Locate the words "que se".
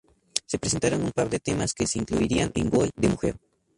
1.75-1.99